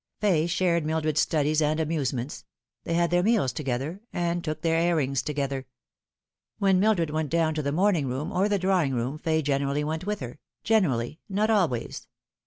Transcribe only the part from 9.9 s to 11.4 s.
with her generally,